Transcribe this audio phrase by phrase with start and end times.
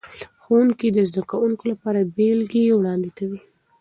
[0.43, 3.39] ښوونکي د زده کوونکو لپاره بیلګې وړاندې کوي.